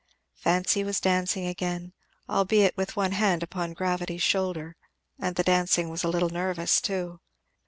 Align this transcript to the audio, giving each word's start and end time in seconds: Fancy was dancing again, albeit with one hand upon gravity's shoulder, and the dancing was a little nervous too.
Fancy 0.33 0.83
was 0.83 0.99
dancing 0.99 1.45
again, 1.45 1.93
albeit 2.27 2.75
with 2.75 2.95
one 2.95 3.11
hand 3.11 3.43
upon 3.43 3.73
gravity's 3.75 4.23
shoulder, 4.23 4.75
and 5.19 5.35
the 5.35 5.43
dancing 5.43 5.89
was 5.89 6.03
a 6.03 6.07
little 6.09 6.29
nervous 6.31 6.81
too. 6.81 7.19